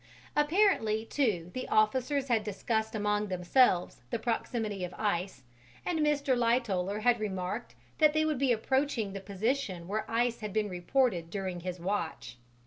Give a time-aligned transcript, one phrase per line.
[0.35, 5.43] Apparently, too, the officers had discussed among themselves the proximity of ice
[5.85, 6.35] and Mr.
[6.35, 11.29] Lightoller had remarked that they would be approaching the position where ice had been reported
[11.29, 12.39] during his watch.